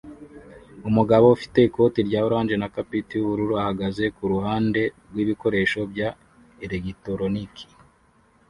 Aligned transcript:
Umugabo 0.89 1.25
ufite 1.35 1.57
ikoti 1.67 1.99
rya 2.07 2.19
orange 2.27 2.55
na 2.57 2.69
capit 2.75 3.07
yubururu 3.17 3.53
ahagaze 3.61 4.03
kuruhande 4.17 4.81
rwibikoresho 5.09 5.79
bya 5.91 6.09
elegitoroniki 6.63 7.65